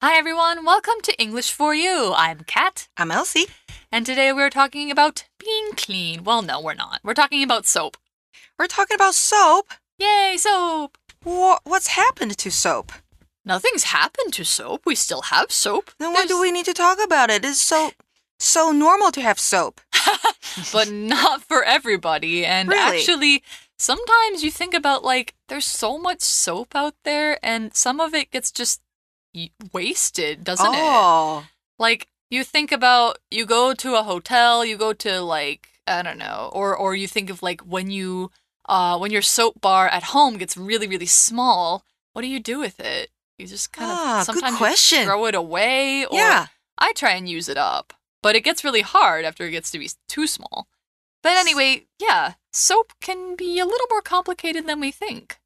[0.00, 2.12] Hi everyone, welcome to English for You.
[2.16, 3.46] I'm Kat, I'm Elsie.
[3.90, 6.24] and today we're talking about being clean.
[6.24, 7.00] Well, no, we're not.
[7.02, 7.96] We're talking about soap.
[8.58, 9.66] We're talking about soap.
[9.98, 10.96] Yay, soap!
[11.24, 12.92] What, what's happened to soap?
[13.44, 14.82] Nothing's happened to soap.
[14.84, 15.90] We still have soap.
[15.98, 17.44] Then why do we need to talk about it?
[17.44, 17.90] It's so
[18.38, 19.80] so normal to have soap.
[20.72, 22.46] but not for everybody.
[22.46, 22.98] And Really?
[22.98, 23.42] actually,
[23.78, 28.30] sometimes you think about like there's so much soap out there, and some of it
[28.30, 28.80] gets just
[29.72, 30.80] wasted, doesn't it?
[30.82, 31.46] oh,
[31.78, 36.18] Like you think about you go to a hotel, you go to like I don't
[36.18, 38.30] know, or or you think of like when you
[38.68, 42.58] uh when your soap bar at home gets really really small, what do you do
[42.58, 43.10] with it?
[43.38, 44.58] You just kind Ah, of sometimes
[45.04, 46.46] throw it away or yeah.
[46.76, 49.78] I try and use it up, but it gets really hard after it gets to
[49.78, 50.68] be too small.
[51.22, 55.38] But anyway, yeah, soap can be a little more complicated than we think.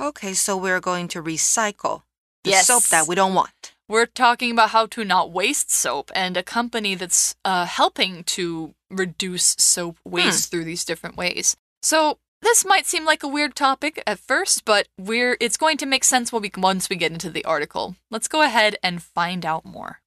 [0.00, 2.02] Okay, so we're going to recycle
[2.48, 2.66] the Yes.
[2.66, 3.72] soap that we don't want.
[3.88, 8.74] We're talking about how to not waste soap and a company that's uh, helping to
[8.90, 11.56] reduce soap waste through these different ways.
[11.82, 15.86] So this might seem like a weird topic at first, but we're it's going to
[15.86, 17.96] make sense when we once we get into the article.
[18.10, 20.00] Let's go ahead and find out more.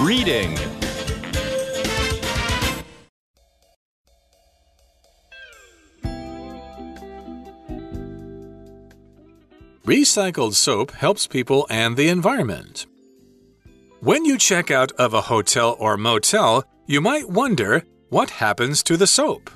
[0.00, 0.58] Reading.
[9.84, 12.86] Recycled soap helps people and the environment.
[13.98, 18.96] When you check out of a hotel or motel, you might wonder what happens to
[18.96, 19.50] the soap.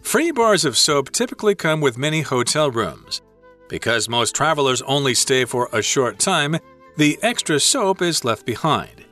[0.00, 3.20] Free bars of soap typically come with many hotel rooms.
[3.68, 6.56] Because most travelers only stay for a short time,
[6.96, 9.04] the extra soap is left behind.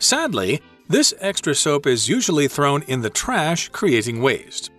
[0.00, 4.72] Sadly, this extra soap is usually thrown in the trash, creating waste.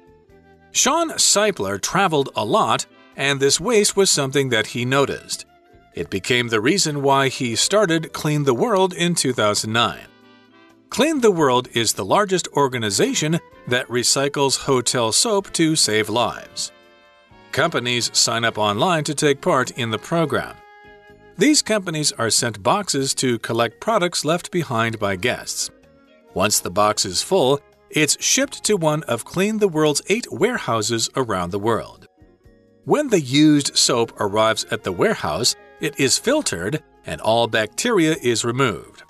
[0.71, 2.85] Shawn Seipler traveled a lot,
[3.15, 5.45] and this waste was something that he noticed.
[5.93, 9.99] It became the reason why he started Clean the World in 2009.
[10.89, 16.71] Clean the World is the largest organization that recycles hotel soap to save lives.
[17.51, 20.55] Companies sign up online to take part in the program.
[21.37, 25.69] These companies are sent boxes to collect products left behind by guests.
[26.33, 27.59] Once the box is full,
[27.89, 32.07] it's shipped to one of Clean the World's eight warehouses around the world.
[32.85, 38.45] When the used soap arrives at the warehouse, it is filtered and all bacteria is
[38.45, 39.01] removed.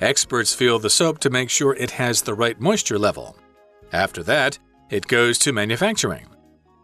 [0.00, 3.36] Experts feel the soap to make sure it has the right moisture level.
[3.92, 4.58] After that,
[4.90, 6.26] it goes to manufacturing.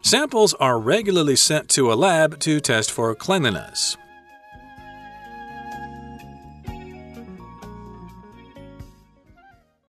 [0.02, 3.96] Samples are regularly sent to a lab to test for cleanliness.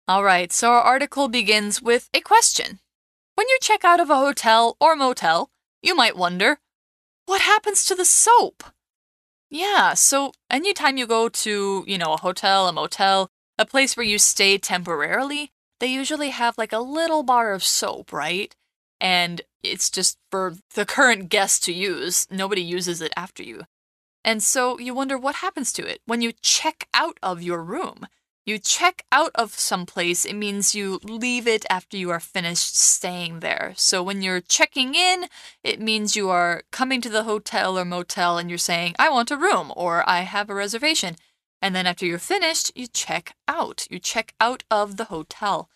[0.07, 2.79] All right, so our article begins with a question.
[3.35, 5.51] When you check out of a hotel or motel,
[5.85, 6.57] you might wonder,
[7.27, 8.63] what happens to the soap?
[9.49, 14.05] Yeah, so anytime you go to, you know, a hotel, a motel, a place where
[14.05, 18.55] you stay temporarily, they usually have like a little bar of soap, right?
[18.99, 22.27] And it's just for the current guest to use.
[22.31, 23.63] Nobody uses it after you.
[24.23, 28.07] And so you wonder what happens to it when you check out of your room.
[28.45, 32.77] You check out of some place, it means you leave it after you are finished
[32.77, 33.73] staying there.
[33.75, 35.25] So when you're checking in,
[35.63, 39.31] it means you are coming to the hotel or motel and you're saying, I want
[39.31, 41.15] a room or I have a reservation.
[41.59, 43.87] And then after you're finished, you check out.
[43.89, 45.71] You check out of the hotel.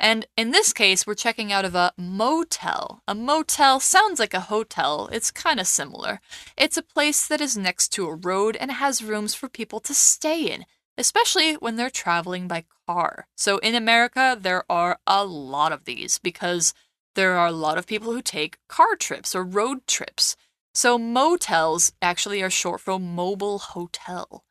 [0.00, 3.00] And in this case, we're checking out of a motel.
[3.06, 6.20] A motel sounds like a hotel, it's kind of similar.
[6.56, 9.94] It's a place that is next to a road and has rooms for people to
[9.94, 10.64] stay in
[10.98, 13.26] especially when they're traveling by car.
[13.36, 16.74] So in America, there are a lot of these because
[17.14, 20.36] there are a lot of people who take car trips or road trips.
[20.74, 24.44] So motels actually are short for mobile hotel.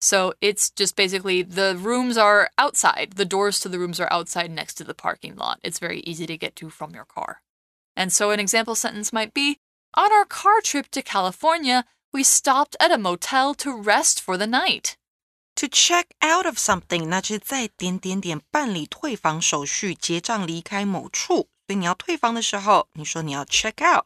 [0.00, 3.12] So it's just basically the rooms are outside.
[3.14, 5.60] The doors to the rooms are outside next to the parking lot.
[5.62, 7.42] It's very easy to get to from your car.
[7.94, 9.58] And so an example sentence might be
[9.94, 14.46] On our car trip to California, we stopped at a motel to rest for the
[14.46, 14.96] night
[15.61, 21.49] To check out of something，那就是在点点点办理退房手续、结账离开某处。
[21.65, 24.05] 所以你要退房的时候，你说你要 check out。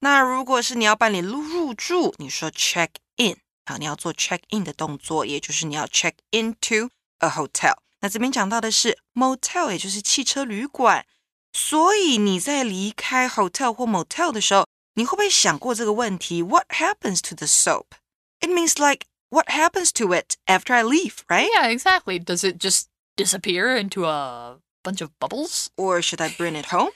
[0.00, 3.38] 那如果是你要办理入入住，你说 check in。
[3.64, 7.74] 好，你要做 check in 的动作，也就是你要 check into a hotel。
[8.00, 11.06] 那这边讲到的是 motel，也就是汽车旅馆。
[11.52, 16.42] 所以你在离开 hotel 或 motel 的时候，你会不会想过这个问题？
[16.42, 17.86] What happens to the soap?
[18.40, 21.49] It means like what happens to it after I leave, right?
[21.53, 22.19] Yeah, exactly.
[22.19, 25.71] Does it just disappear into a bunch of bubbles?
[25.77, 26.91] Or should I bring it home?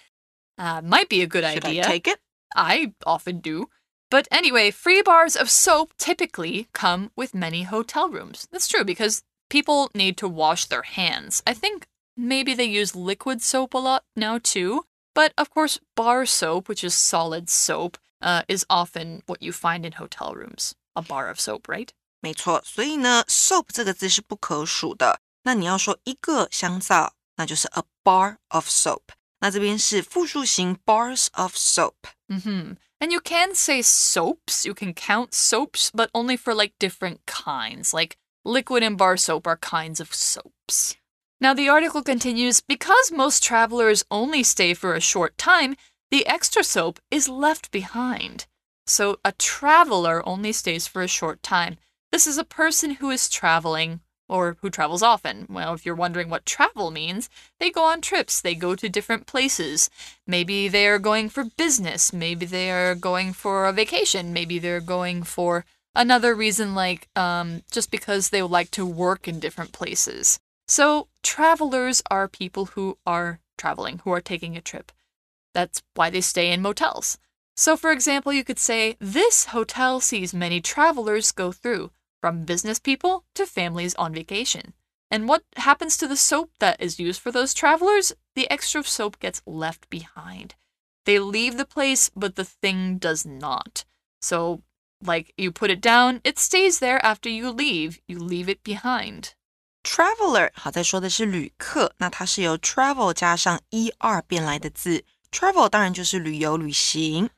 [0.57, 1.83] Uh, might be a good Should idea.
[1.83, 2.19] I take it?
[2.55, 3.69] I often do.
[4.11, 8.47] But anyway, free bars of soap typically come with many hotel rooms.
[8.51, 11.43] That's true because people need to wash their hands.
[11.45, 11.87] I think
[12.17, 14.85] maybe they use liquid soap a lot now too.
[15.13, 19.85] But of course, bar soap, which is solid soap, uh, is often what you find
[19.85, 20.75] in hotel rooms.
[20.95, 21.93] A bar of soap, right?
[22.20, 25.20] 没错，所以呢，soap 这个字是不可数的。
[25.42, 29.02] 那你要说一个香皂，那就是 a bar of soap。
[29.40, 32.76] 那这边是复数型 bars of soap。Mm hmm.
[32.98, 37.92] And you can say soaps, you can count soaps, but only for like different kinds.
[37.92, 40.94] Like liquid and bar soap are kinds of soaps.
[41.40, 45.76] Now, the article continues because most travelers only stay for a short time,
[46.10, 48.46] the extra soap is left behind.
[48.86, 51.76] So, a traveler only stays for a short time.
[52.11, 55.45] This is a person who is traveling or who travels often.
[55.49, 57.29] Well, if you're wondering what travel means,
[57.59, 59.89] they go on trips, they go to different places.
[60.27, 64.81] Maybe they are going for business, maybe they are going for a vacation, maybe they're
[64.81, 65.65] going for
[65.95, 70.39] another reason, like um, just because they would like to work in different places.
[70.67, 74.91] So, travelers are people who are traveling, who are taking a trip.
[75.53, 77.17] That's why they stay in motels.
[77.55, 82.78] So, for example, you could say, This hotel sees many travelers go through, from business
[82.78, 84.72] people to families on vacation.
[85.10, 88.12] And what happens to the soap that is used for those travelers?
[88.34, 90.54] The extra soap gets left behind.
[91.04, 93.84] They leave the place, but the thing does not.
[94.20, 94.62] So,
[95.04, 98.00] like you put it down, it stays there after you leave.
[98.08, 99.34] You leave it behind.
[99.84, 105.04] Traveler 好在说的是旅客，那它是由 travel 加上 er 变来的字。
[105.30, 107.28] Travel 当然就是旅游、旅行。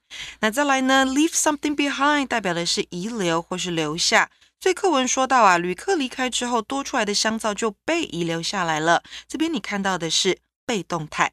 [0.41, 4.31] 那再来呢，leave something behind 代表的是遗留或是留下。
[4.61, 9.03] 所以课文说到啊，旅客离开之后，多出来的香皂就被遗留下来了。
[9.29, 11.33] 这边你看到的是被动态。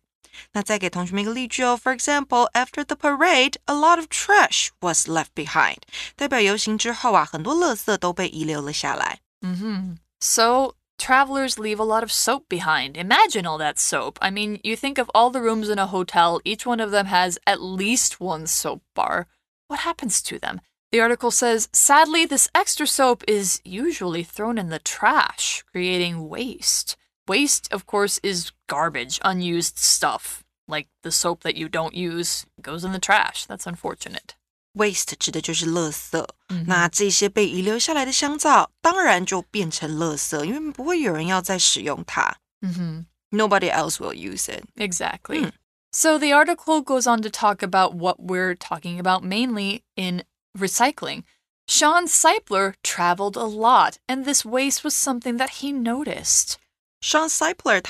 [0.54, 1.80] 那再给同学们一个例句哦。
[1.82, 5.78] For example, after the parade, a lot of trash was left behind。
[6.16, 9.20] 代表游行之后啊，很多垃圾都被遗留了下来。
[9.42, 9.98] 嗯哼。
[10.20, 12.94] So travelers leave a lot of soap behind.
[12.94, 14.18] Imagine all that soap.
[14.20, 17.08] I mean, you think of all the rooms in a hotel, each one of them
[17.08, 19.28] has at least one soap bar.
[19.68, 20.62] What happens to them?
[20.92, 26.96] The article says, sadly, this extra soap is usually thrown in the trash, creating waste.
[27.28, 30.44] Waste, of course, is garbage, unused stuff.
[30.68, 33.46] Like the soap that you don't use goes in the trash.
[33.46, 34.36] That's unfortunate.
[34.76, 42.38] Waste 指的就是垃圾，嗯、那这些被遗留下来的香皂当然就变成垃圾，因为不会有人要再使用它。
[42.62, 43.06] Mm -hmm.
[43.38, 44.64] Nobody else will use it.
[44.76, 45.42] Exactly.
[45.42, 45.52] Mm.
[45.92, 50.24] So the article goes on to talk about what we're talking about mainly in
[50.57, 51.25] recycling,
[51.67, 56.59] Shawn Seipler traveled a lot, and this waste was something that he noticed.
[57.01, 57.83] Shawn Seipler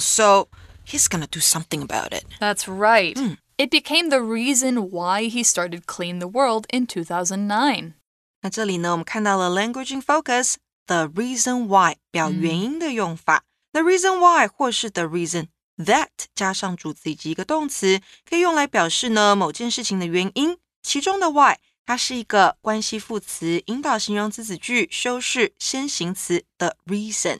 [0.00, 0.48] so
[0.84, 2.24] he's gonna do something about it.
[2.40, 3.16] That's right.
[3.16, 3.38] Mm.
[3.56, 7.94] It became the reason why he started Clean the World in 2009.
[9.48, 10.58] language in focus
[10.88, 13.42] the reason why 表原因的用法。
[13.72, 15.48] The reason why 或是 the reason
[15.78, 20.58] that 加上主词以及一个动词，可以用来表示呢某件事情的原因。
[20.82, 27.38] 其中的 why 它是一个关系副词，引导形容词子句，修饰先行词的 reason。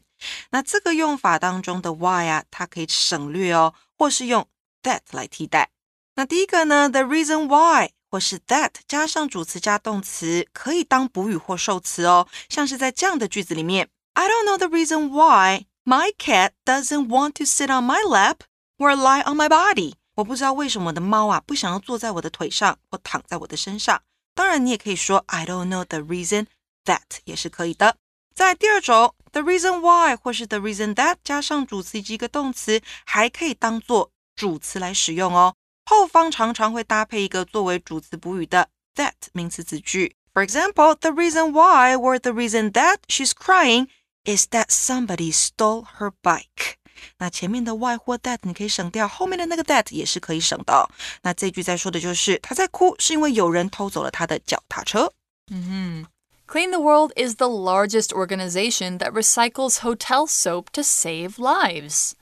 [0.51, 4.49] 那这个用法当中的 why 啊，它可以省略哦，或是用
[4.83, 5.71] that 来替代。
[6.15, 12.27] 那第一个呢，the reason why 或是 that 加上主词加动词，可以当补语或受词哦。
[12.49, 18.42] 像是在这样的句子里面，I don't know the reason why my cat doesn't want to sit on my lap
[18.78, 19.94] or lie on my body。
[20.16, 24.02] 我不知道为什么我的猫啊不想要坐在我的腿上或躺在我的身上。
[24.34, 26.48] 当然，你也可以说 I don't know the reason
[26.86, 27.98] that 也是可以的。
[28.34, 35.56] 在第二种，the reason why 或是 the reason that 加上主词以及一个动词，还可以当做主词来使用哦。
[35.86, 40.16] 后方常常会搭配一个作为主词补语的 that 名词子句。
[40.34, 43.88] For example, the reason why or the reason that she's crying
[44.26, 46.76] is that somebody stole her bike.
[47.18, 50.90] 那前面的 why 或 that 你可以省掉，后面的那个 that 也是可以省的。
[51.24, 55.12] 那这句在说的就是她在哭，是因为有人偷走了她的脚踏车。
[55.52, 56.08] 嗯哼。
[56.48, 62.14] Clean the World is the largest organization that recycles hotel soap to save lives.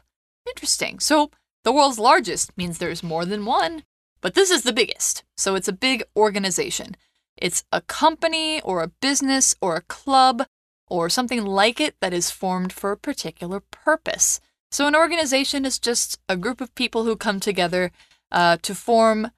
[0.46, 1.00] Interesting.
[1.00, 1.32] So
[1.63, 3.82] the world's largest means there's more than one,
[4.22, 5.24] but this is the biggest.
[5.36, 6.96] So it's a big organization.
[7.38, 10.46] It's a company or a business or a club
[10.88, 14.41] or something like it that is formed for a particular purpose.
[14.71, 17.93] So an organization is just a group of people who come together
[18.33, 19.31] uh, to form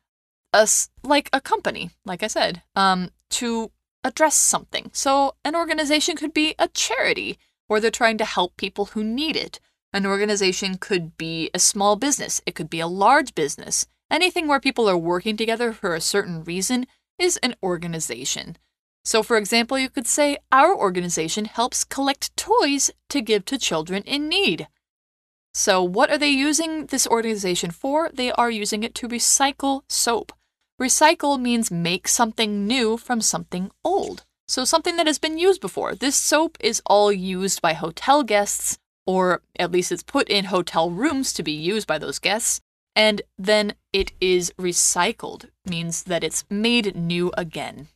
[0.52, 0.68] a
[1.02, 3.70] like a company, like I said, um, to
[4.02, 4.90] address something.
[4.92, 9.36] So an organization could be a charity, where they're trying to help people who need
[9.36, 9.60] it.
[9.92, 14.60] An organization could be a small business, it could be a large business, Anything where
[14.60, 16.86] people are working together for a certain reason
[17.18, 18.56] is an organization.
[19.06, 24.02] So, for example, you could say, Our organization helps collect toys to give to children
[24.02, 24.66] in need.
[25.54, 28.10] So, what are they using this organization for?
[28.12, 30.32] They are using it to recycle soap.
[30.82, 34.24] Recycle means make something new from something old.
[34.48, 35.94] So, something that has been used before.
[35.94, 40.90] This soap is all used by hotel guests, or at least it's put in hotel
[40.90, 42.60] rooms to be used by those guests.
[42.96, 47.86] And then it is recycled, means that it's made new again.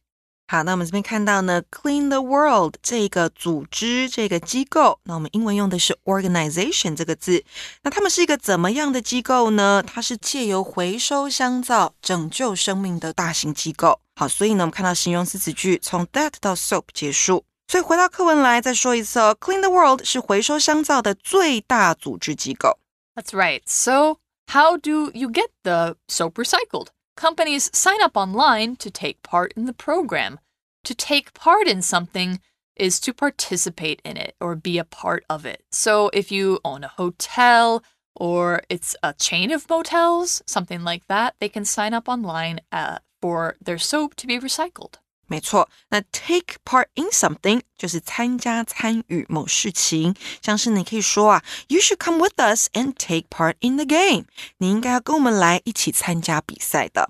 [0.49, 7.43] 好，那我们这边看到呢，Clean the World 这个组织、这个机构，那我们英文用的是 organization 这个字。
[7.81, 9.83] 那他们是一个怎么样的机构呢？
[9.85, 13.99] 它是借由回收香皂拯救生命的大型机构。
[14.15, 17.43] 好，所以呢，我们看到形容词子句从 that 到 soap 结束。
[17.67, 22.77] 所以回到课文来，再说一次哦，Clean the World 是回收香皂的最大组织机构。
[23.15, 23.63] That's right.
[23.65, 26.89] So, how do you get the soap recycled?
[27.16, 30.40] Companies sign up online to take part in the program.
[30.84, 32.40] To take part in something
[32.76, 35.62] is to participate in it or be a part of it.
[35.70, 41.34] So if you own a hotel or it's a chain of motels, something like that,
[41.40, 44.94] they can sign up online uh, for their soap to be recycled.
[45.29, 53.85] 没错，那 take part in something 就是参加、参与某事情，像是你可以说啊，You should come with us and take part in the
[53.85, 54.25] game。
[54.57, 57.09] 你应该要跟我们来一起参加比赛的。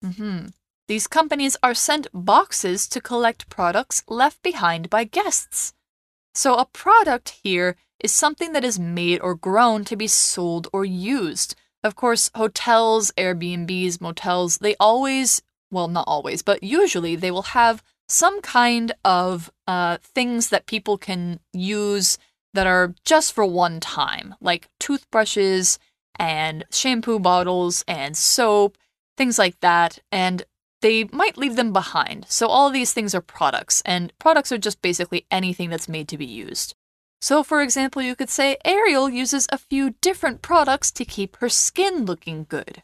[0.00, 0.52] 嗯哼。
[0.88, 5.70] These companies are sent boxes to collect products left behind by guests.
[6.34, 10.84] So, a product here is something that is made or grown to be sold or
[10.84, 11.52] used.
[11.84, 15.42] Of course, hotels, Airbnbs, motels, they always
[15.75, 20.97] well, not always, but usually they will have some kind of uh, things that people
[20.97, 22.17] can use
[22.53, 25.77] that are just for one time, like toothbrushes
[26.17, 28.77] and shampoo bottles and soap,
[29.17, 29.99] things like that.
[30.11, 30.43] And
[30.81, 32.25] they might leave them behind.
[32.29, 36.17] So all these things are products, and products are just basically anything that's made to
[36.17, 36.73] be used.
[37.21, 41.49] So, for example, you could say Ariel uses a few different products to keep her
[41.49, 42.83] skin looking good.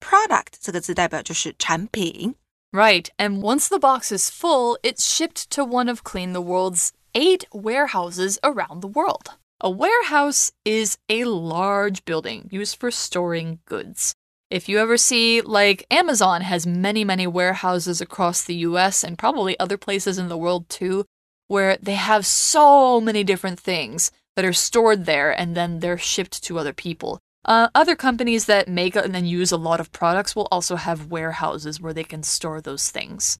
[0.00, 2.34] Product 这个字代表就是产品。
[2.72, 7.44] Right, and once the box is full, it's shipped to one of Clean the World's eight
[7.52, 9.36] warehouses around the world.
[9.60, 14.14] A warehouse is a large building used for storing goods.
[14.50, 19.58] If you ever see, like, Amazon has many, many warehouses across the US and probably
[19.58, 21.04] other places in the world too,
[21.48, 26.42] where they have so many different things that are stored there and then they're shipped
[26.44, 27.20] to other people.
[27.46, 31.08] Uh, other companies that make and then use a lot of products will also have
[31.10, 33.34] warehouses where they can store those things.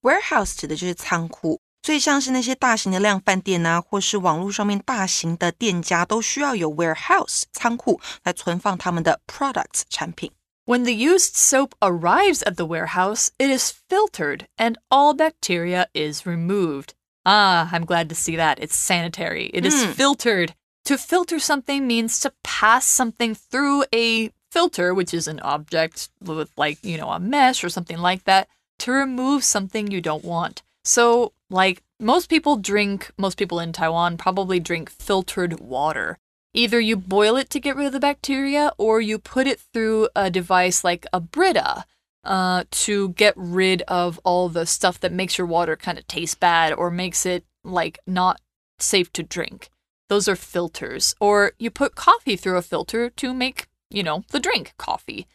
[0.00, 10.30] Warehouse 指的就是仓库，所以像是那些大型的量贩店啊，或是网络上面大型的店家，都需要有 warehouse 仓库来存放他们的 products 产品。
[10.64, 16.90] When the used soap arrives at the warehouse, it is filtered and all bacteria is removed.
[17.24, 18.58] Ah, I'm glad to see that.
[18.58, 19.50] It's sanitary.
[19.52, 19.94] It is Mm.
[19.94, 20.50] filtered.
[20.85, 26.51] to filter something means to pass something through a filter, which is an object with,
[26.57, 28.49] like, you know, a mesh or something like that,
[28.79, 30.61] to remove something you don't want.
[30.83, 36.17] So, like, most people drink, most people in Taiwan probably drink filtered water.
[36.53, 40.09] Either you boil it to get rid of the bacteria, or you put it through
[40.15, 41.85] a device like a Brita
[42.25, 46.39] uh, to get rid of all the stuff that makes your water kind of taste
[46.39, 48.41] bad or makes it like not
[48.79, 49.69] safe to drink.
[50.09, 51.15] Those are filters.
[51.19, 55.27] Or you put coffee through a filter to make, you know, the drink coffee.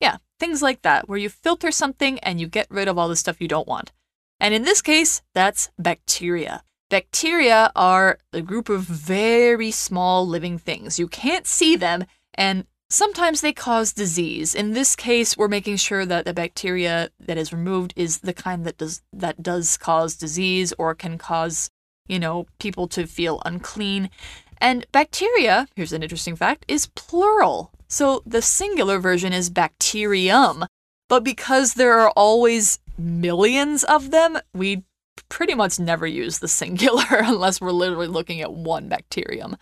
[0.00, 3.16] Yeah, things like that, where you filter something and you get rid of all the
[3.16, 3.92] stuff you don't want.
[4.40, 6.62] And in this case, that's bacteria.
[6.90, 10.98] Bacteria are a group of very small living things.
[10.98, 12.04] You can't see them,
[12.34, 14.54] and sometimes they cause disease.
[14.54, 18.64] In this case, we're making sure that the bacteria that is removed is the kind
[18.66, 21.70] that does that does cause disease or can cause,
[22.08, 24.10] you know, people to feel unclean.
[24.58, 27.70] And bacteria, here's an interesting fact, is plural.
[27.88, 30.64] So the singular version is bacterium.
[31.08, 34.84] But because there are always millions of them, we
[35.28, 39.56] pretty much never use the singular unless we're literally looking at one bacterium.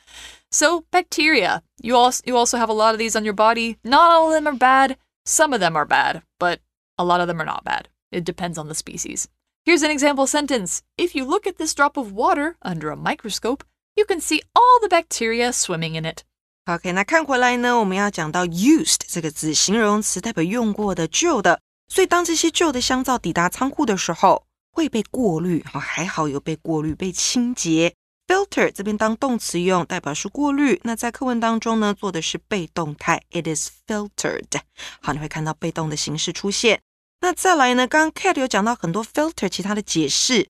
[0.51, 1.63] So, bacteria.
[1.81, 3.79] You also you also have a lot of these on your body.
[3.83, 4.99] Not all of them are bad.
[5.25, 6.61] Some of them are bad, but
[6.99, 7.89] a lot of them are not bad.
[8.11, 9.29] It depends on the species.
[9.66, 10.80] Here's an example sentence.
[10.98, 13.64] If you look at this drop of water under a microscope,
[13.96, 16.20] you can see all the bacteria swimming in it.
[16.66, 21.60] OK，那看回来呢，我们要讲到 used 这个字，形容词代表用过的、旧的。
[21.90, 27.94] 所以当这些旧的香皂抵达仓库的时候，会被过滤，好，还好有被过滤、被清洁
[28.28, 30.80] filter 这边当动词用，代表是过滤。
[30.84, 34.60] 那在课文当中呢，做的是被动态，it is filtered。
[35.02, 36.82] 好，你会看到被动的形式出现。
[37.23, 37.87] 那再来呢？
[37.87, 40.49] 刚刚 Kat 有讲到很多 filter 其他的解释，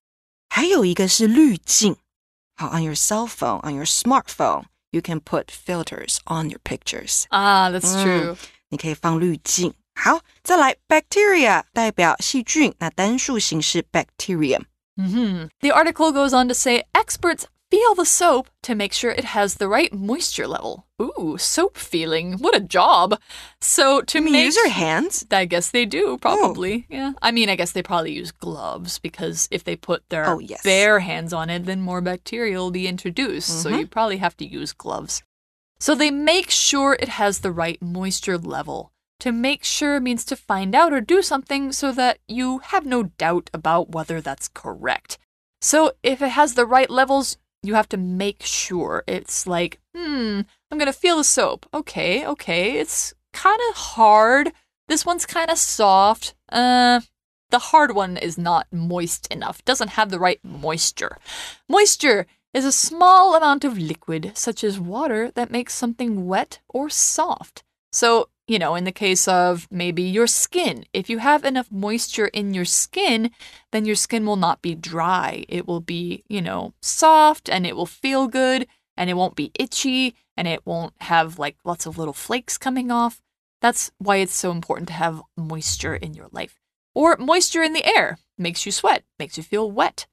[0.49, 1.95] 还有一个是滤镜。
[2.55, 7.25] 好，on your cell phone, on your smartphone, you can put filters on your pictures.
[7.29, 8.37] 啊、ah,，that's true、嗯。
[8.69, 9.75] 你可以放滤镜。
[9.93, 14.63] 好，再来 bacteria 代表细菌，那单数形式 bacterium。
[14.95, 15.71] Mm -hmm.
[15.71, 19.67] Article goes on to say experts feel the soap to make sure it has the
[19.67, 20.85] right moisture level.
[21.01, 22.33] Ooh, soap feeling.
[22.33, 23.19] What a job.
[23.61, 25.25] So to you make use your hands.
[25.31, 26.85] I guess they do, probably.
[26.87, 27.13] Yeah.
[27.19, 30.61] I mean, I guess they probably use gloves because if they put their Oh, yes.
[30.61, 33.63] bare hands on it, then more bacteria will be introduced.
[33.63, 33.85] So you mm-hmm.
[33.87, 35.23] probably have to use gloves.
[35.79, 38.91] So they make sure it has the right moisture level.
[39.21, 43.03] To make sure means to find out or do something so that you have no
[43.03, 45.17] doubt about whether that's correct.
[45.63, 49.03] So if it has the right levels, you have to make sure.
[49.07, 51.65] It's like, hmm, I'm going to feel the soap.
[51.73, 52.77] Okay, okay.
[52.77, 54.51] It's kind of hard.
[54.87, 56.35] This one's kind of soft.
[56.49, 57.01] Uh,
[57.49, 61.17] the hard one is not moist enough, doesn't have the right moisture.
[61.69, 66.89] Moisture is a small amount of liquid, such as water, that makes something wet or
[66.89, 67.63] soft.
[67.91, 72.27] So, you know, in the case of maybe your skin, if you have enough moisture
[72.27, 73.31] in your skin,
[73.71, 75.45] then your skin will not be dry.
[75.47, 79.51] It will be, you know, soft and it will feel good and it won't be
[79.57, 83.21] itchy and it won't have like lots of little flakes coming off.
[83.61, 86.59] That's why it's so important to have moisture in your life.
[86.93, 90.05] Or moisture in the air makes you sweat, makes you feel wet.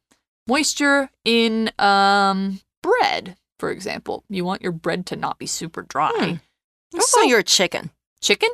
[0.46, 4.24] Moisture in um, bread, for example.
[4.28, 6.40] You want your bread to not be super dry.
[6.98, 7.90] So your chicken,
[8.21, 8.49] Chicken?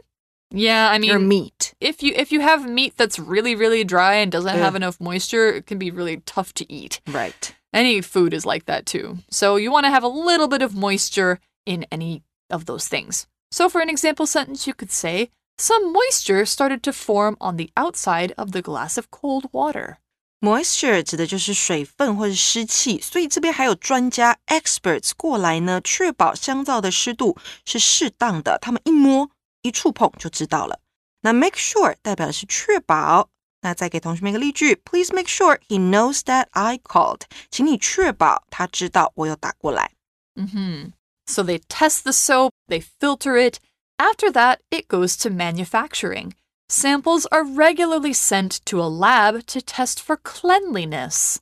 [0.54, 1.74] Yeah, I mean your meat.
[1.80, 4.82] if you if you have meat that's really really dry and doesn't have Ugh.
[4.82, 7.00] enough moisture, it can be really tough to eat.
[7.08, 7.56] Right.
[7.74, 9.20] Any food is like that too.
[9.30, 13.28] So you want to have a little bit of moisture in any of those things.
[13.50, 17.70] So for an example sentence, you could say, Some moisture started to form on the
[17.78, 19.98] outside of the glass of cold water.
[20.42, 28.58] Moisture 指的就是水分或者湿气，所以这边还有专家 experts 过来呢，确保香皂的湿度是适当的。
[28.58, 29.30] 他们一摸
[29.66, 30.80] 一触碰就知道了。
[31.22, 33.30] 那 make sure 代表的是确保。
[33.64, 37.22] 那再给同学们一个例句，Please make sure he knows that I called。
[37.52, 39.92] 请你确保他知道我有打过来。
[40.36, 40.92] hmm
[41.28, 43.60] So they test the soap, they filter it.
[43.98, 46.34] After that, it goes to manufacturing.
[46.68, 51.38] Samples are regularly sent to a lab to test for cleanliness.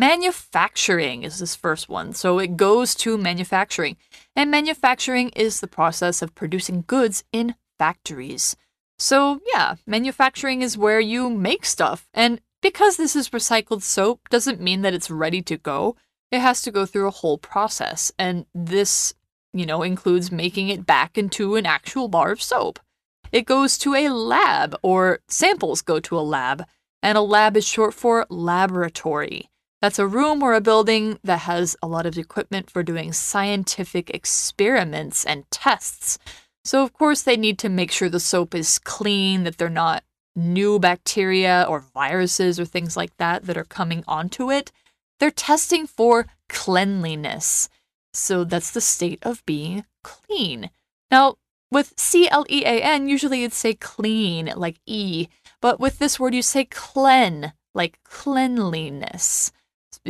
[0.00, 3.98] Manufacturing is this first one, so it goes to manufacturing.
[4.34, 8.56] And manufacturing is the process of producing goods in factories.
[8.98, 12.08] So, yeah, manufacturing is where you make stuff.
[12.14, 15.96] And because this is recycled soap doesn't mean that it's ready to go.
[16.30, 18.10] It has to go through a whole process.
[18.18, 19.12] And this,
[19.52, 22.78] you know, includes making it back into an actual bar of soap.
[23.32, 26.64] It goes to a lab, or samples go to a lab.
[27.02, 29.50] And a lab is short for laboratory.
[29.80, 34.10] That's a room or a building that has a lot of equipment for doing scientific
[34.10, 36.18] experiments and tests.
[36.64, 40.04] So, of course, they need to make sure the soap is clean, that they're not
[40.36, 44.70] new bacteria or viruses or things like that that are coming onto it.
[45.18, 47.70] They're testing for cleanliness.
[48.12, 50.68] So, that's the state of being clean.
[51.10, 51.36] Now,
[51.70, 55.28] with C L E A N, usually you'd say clean, like E,
[55.62, 59.52] but with this word, you say clean, like cleanliness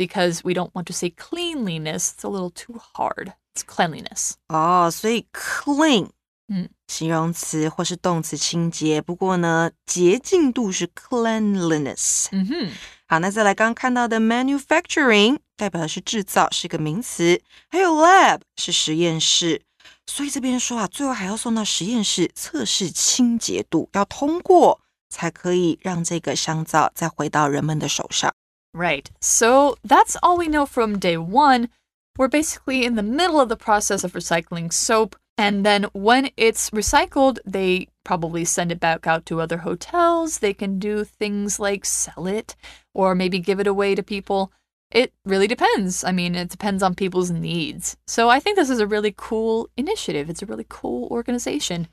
[0.00, 3.32] because we don't want to say cleanliness, it's a little too hard.
[3.54, 4.32] It's cleanliness.
[4.48, 6.10] 哦，所以 clean，
[6.48, 9.00] 嗯，形容词或是动词清洁。
[9.00, 12.26] 不过呢，洁净度是 cleanliness。
[12.30, 12.70] hmm
[13.08, 19.62] 好，那再来刚刚看到的 manufacturing 代表的是制造，是个名词，还有 lab 是实验室。
[20.08, 28.34] 所以这边说啊，最后还要送到实验室测试清洁度，要通过才可以让这个香皂再回到人们的手上。
[28.73, 29.09] Right.
[29.19, 31.69] So that's all we know from day one.
[32.17, 35.15] We're basically in the middle of the process of recycling soap.
[35.37, 40.39] And then when it's recycled, they probably send it back out to other hotels.
[40.39, 42.55] They can do things like sell it
[42.93, 44.51] or maybe give it away to people.
[44.91, 46.03] It really depends.
[46.03, 47.97] I mean, it depends on people's needs.
[48.07, 50.29] So I think this is a really cool initiative.
[50.29, 51.87] It's a really cool organization.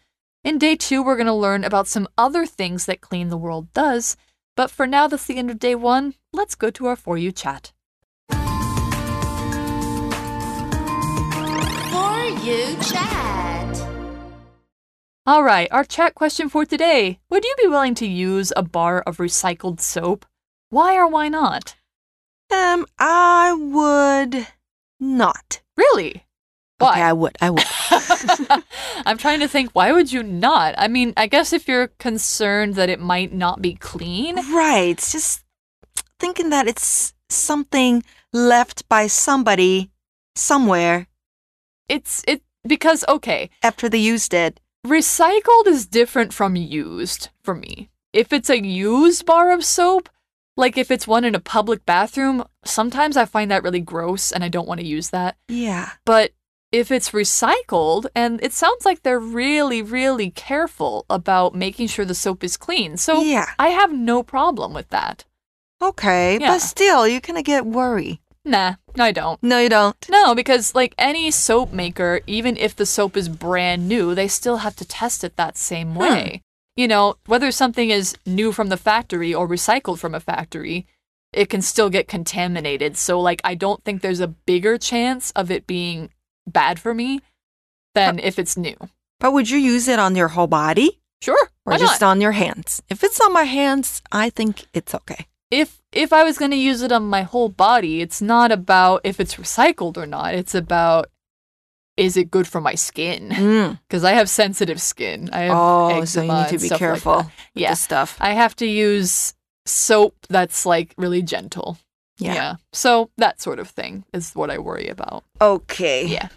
[0.45, 3.73] In day two, we're going to learn about some other things that Clean the World
[3.73, 4.17] does.
[4.59, 6.15] But for now, that's the end of day one.
[6.33, 7.73] Let's go to our For You chat.
[8.33, 8.39] For
[12.43, 13.89] you chat.
[15.25, 19.01] All right, our chat question for today Would you be willing to use a bar
[19.03, 20.27] of recycled soap?
[20.71, 21.77] Why or why not?
[22.51, 24.49] Um, I would
[24.99, 25.61] not.
[25.77, 26.25] Really?
[26.81, 27.09] Okay, Why?
[27.09, 27.37] I would.
[27.41, 27.65] I would.
[29.07, 30.75] I'm trying to think, why would you not?
[30.79, 34.37] I mean, I guess if you're concerned that it might not be clean.
[34.55, 34.89] right.
[34.91, 35.43] It's just
[36.21, 39.91] thinking that it's something left by somebody
[40.35, 41.07] somewhere
[41.89, 44.61] It's it because okay, after they used it.
[44.87, 47.89] recycled is different from used for me.
[48.13, 50.09] If it's a used bar of soap,
[50.57, 54.45] like if it's one in a public bathroom, sometimes I find that really gross and
[54.45, 55.37] I don't want to use that.
[55.49, 55.91] Yeah.
[56.05, 56.33] But
[56.71, 62.15] if it's recycled, and it sounds like they're really, really careful about making sure the
[62.15, 62.97] soap is clean.
[62.97, 63.47] So Yeah.
[63.59, 65.25] I have no problem with that.
[65.81, 66.53] Okay, Yeah.
[66.53, 68.19] but still, you're gonna get worried.
[68.45, 69.43] Nah, I don't.
[69.43, 69.97] No, you don't.
[70.11, 74.59] No, because like any soap maker, even if the soap is brand new, they still
[74.59, 76.43] have to test it that same way.
[76.77, 80.87] You know, whether something is new from the factory or recycled from a factory,
[81.33, 82.97] it can still get contaminated.
[82.97, 86.11] So like I don't think there's a bigger chance of it being
[86.53, 87.21] bad for me
[87.95, 88.77] than if it's new.
[89.21, 91.49] But would you use it on your whole body Sure.
[91.67, 92.11] or just not?
[92.11, 92.83] on your hands?
[92.89, 95.27] If it's on my hands, I think it's okay.
[95.51, 99.01] if if I was going to use it on my whole body, it's not about
[99.05, 100.35] if it's recycled or not.
[100.35, 101.07] It's about
[101.97, 103.31] is it good for my skin?
[103.31, 103.79] Mm.
[103.89, 105.31] Because I have sensitive skin.
[105.33, 107.71] I have Oh, so you need to be like careful with Yeah.
[107.71, 108.17] this stuff.
[108.21, 109.35] I have to use
[109.67, 111.79] soap that's like really gentle.
[112.19, 112.57] Yeah.
[112.73, 115.25] So that sort of thing is what I worry about.
[115.41, 116.07] Okay.
[116.07, 116.29] Yeah.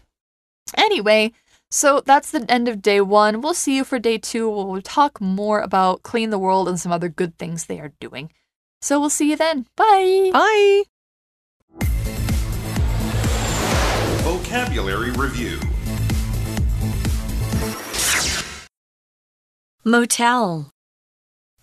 [0.78, 1.32] Anyway,
[1.70, 3.42] so that's the end of day one.
[3.42, 4.50] We'll see you for day two.
[4.50, 7.94] where We'll talk more about Clean the World and some other good things they are
[8.00, 8.32] doing.
[8.82, 9.68] So we'll see you then.
[9.76, 10.32] Bye.
[10.34, 10.84] Bye.
[14.24, 15.60] Vocabulary Review
[19.84, 20.70] Motel.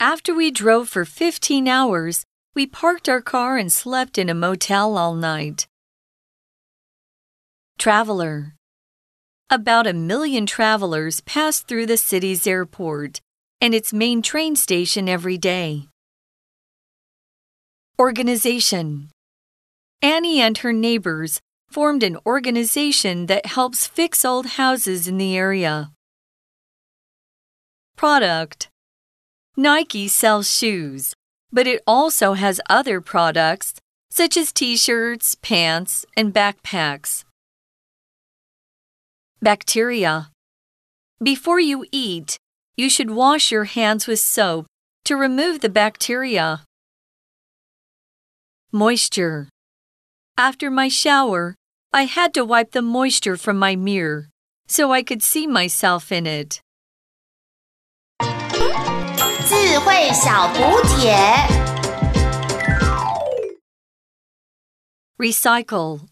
[0.00, 2.24] After we drove for 15 hours,
[2.58, 5.68] we parked our car and slept in a motel all night.
[7.78, 8.56] Traveler.
[9.48, 13.20] About a million travelers pass through the city's airport
[13.60, 15.86] and its main train station every day.
[17.96, 19.10] Organization.
[20.02, 21.40] Annie and her neighbors
[21.70, 25.92] formed an organization that helps fix old houses in the area.
[27.94, 28.68] Product
[29.56, 31.14] Nike sells shoes,
[31.52, 33.74] but it also has other products
[34.10, 37.24] such as t shirts, pants, and backpacks.
[39.40, 40.30] Bacteria
[41.22, 42.38] Before you eat,
[42.76, 44.66] you should wash your hands with soap
[45.04, 46.64] to remove the bacteria.
[48.72, 49.48] Moisture
[50.36, 51.54] After my shower,
[51.92, 54.28] I had to wipe the moisture from my mirror
[54.66, 56.60] so I could see myself in it.
[59.77, 61.13] 智慧小补帖。
[65.17, 66.07] Recycle.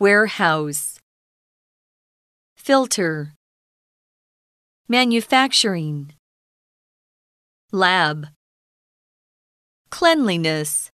[0.00, 0.98] Warehouse.
[2.56, 3.34] Filter.
[4.88, 6.14] Manufacturing.
[7.70, 8.28] Lab.
[9.90, 10.90] Cleanliness.